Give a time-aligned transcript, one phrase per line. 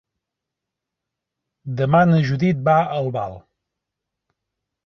[1.83, 3.37] Demà na Judit va a Albal.